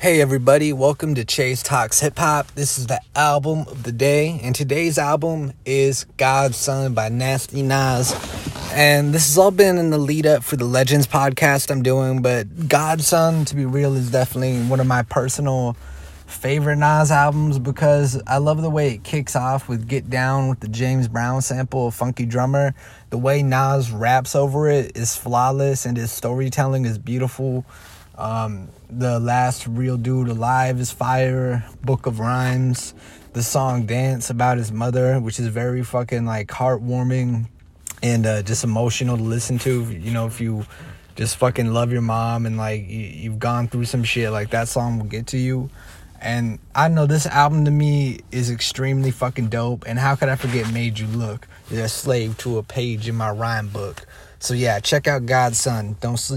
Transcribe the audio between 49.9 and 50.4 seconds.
how could I